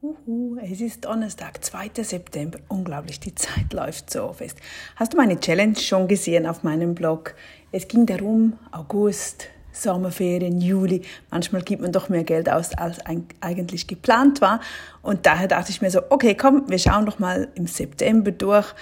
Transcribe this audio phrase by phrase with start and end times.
[0.00, 2.04] Uhu, es ist Donnerstag, 2.
[2.04, 2.60] September.
[2.68, 4.56] Unglaublich, die Zeit läuft so fest.
[4.94, 7.34] Hast du meine Challenge schon gesehen auf meinem Blog?
[7.72, 11.02] Es ging darum, August, Sommerferien, Juli.
[11.32, 13.00] Manchmal gibt man doch mehr Geld aus, als
[13.40, 14.60] eigentlich geplant war.
[15.02, 18.72] Und daher dachte ich mir so, okay, komm, wir schauen doch mal im September durch.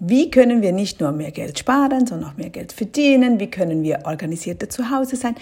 [0.00, 3.38] Wie können wir nicht nur mehr Geld sparen, sondern auch mehr Geld verdienen?
[3.38, 5.36] Wie können wir organisierter zu Hause sein?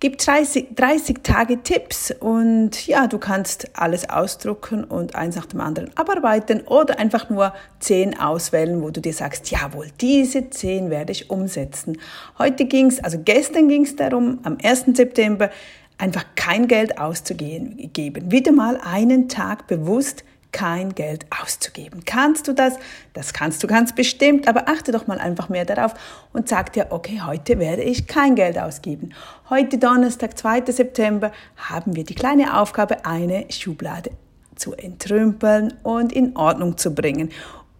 [0.00, 5.60] Gibt 30, 30 Tage Tipps und ja, du kannst alles ausdrucken und eins nach dem
[5.60, 11.12] anderen abarbeiten oder einfach nur 10 auswählen, wo du dir sagst, jawohl, diese 10 werde
[11.12, 11.98] ich umsetzen.
[12.38, 14.86] Heute ging es, also gestern ging es darum, am 1.
[14.94, 15.50] September
[15.96, 17.78] einfach kein Geld auszugeben.
[17.96, 22.04] Wieder mal einen Tag bewusst kein Geld auszugeben.
[22.06, 22.78] Kannst du das?
[23.12, 25.92] Das kannst du ganz bestimmt, aber achte doch mal einfach mehr darauf
[26.32, 29.10] und sag dir, okay, heute werde ich kein Geld ausgeben.
[29.50, 30.62] Heute Donnerstag, 2.
[30.72, 34.12] September, haben wir die kleine Aufgabe, eine Schublade
[34.54, 37.30] zu entrümpeln und in Ordnung zu bringen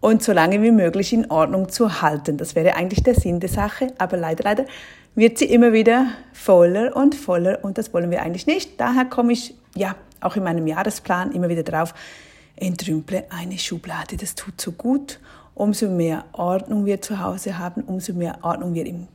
[0.01, 2.37] und so lange wie möglich in Ordnung zu halten.
[2.37, 4.65] Das wäre eigentlich der Sinn der Sache, aber leider, leider
[5.15, 8.79] wird sie immer wieder voller und voller und das wollen wir eigentlich nicht.
[8.81, 11.93] Daher komme ich ja auch in meinem Jahresplan immer wieder drauf,
[12.55, 14.17] entrümple eine Schublade.
[14.17, 15.19] Das tut so gut.
[15.53, 19.07] Umso mehr Ordnung wir zu Hause haben, umso mehr Ordnung wir im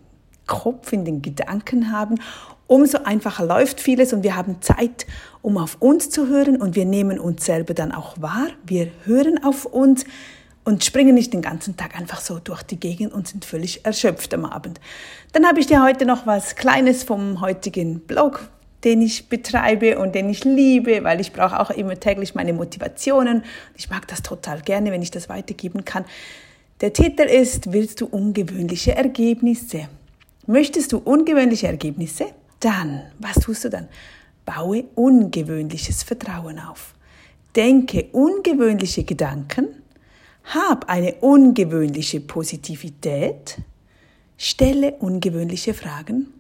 [0.47, 2.19] Kopf, in den Gedanken haben,
[2.67, 5.07] umso einfacher läuft vieles und wir haben Zeit,
[5.43, 8.49] um auf uns zu hören und wir nehmen uns selber dann auch wahr.
[8.65, 10.05] Wir hören auf uns
[10.65, 14.33] und springen nicht den ganzen Tag einfach so durch die Gegend und sind völlig erschöpft
[14.35, 14.81] am Abend.
[15.33, 18.49] Dann habe ich dir heute noch was Kleines vom heutigen Blog
[18.85, 23.45] den ich betreibe und den ich liebe, weil ich brauche auch immer täglich meine Motivationen.
[23.77, 26.05] Ich mag das total gerne, wenn ich das weitergeben kann.
[26.81, 29.89] Der Titel ist, willst du ungewöhnliche Ergebnisse?
[30.47, 32.27] Möchtest du ungewöhnliche Ergebnisse?
[32.61, 33.89] Dann, was tust du dann?
[34.47, 36.95] Baue ungewöhnliches Vertrauen auf.
[37.55, 39.69] Denke ungewöhnliche Gedanken.
[40.45, 43.59] Hab eine ungewöhnliche Positivität.
[44.39, 46.33] Stelle ungewöhnliche Fragen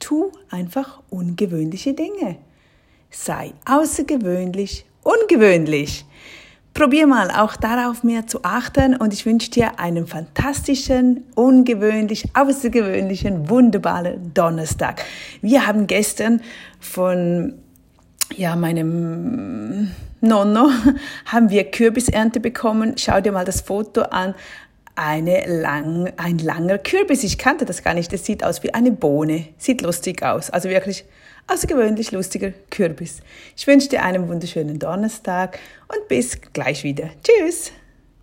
[0.00, 2.36] Tu einfach ungewöhnliche Dinge.
[3.10, 6.04] Sei außergewöhnlich ungewöhnlich.
[6.72, 13.50] Probier mal auch darauf mehr zu achten und ich wünsche dir einen fantastischen, ungewöhnlich, außergewöhnlichen,
[13.50, 15.04] wunderbaren Donnerstag.
[15.42, 16.40] Wir haben gestern
[16.78, 17.54] von
[18.36, 19.90] ja, meinem
[20.20, 20.70] Nonno
[21.26, 22.94] haben wir Kürbisernte bekommen.
[22.96, 24.34] Schau dir mal das Foto an
[25.00, 27.24] eine lang, ein langer Kürbis.
[27.24, 28.12] Ich kannte das gar nicht.
[28.12, 29.46] Das sieht aus wie eine Bohne.
[29.56, 30.50] Sieht lustig aus.
[30.50, 31.06] Also wirklich
[31.46, 33.20] außergewöhnlich lustiger Kürbis.
[33.56, 35.58] Ich wünsche dir einen wunderschönen Donnerstag
[35.88, 37.08] und bis gleich wieder.
[37.24, 37.72] Tschüss!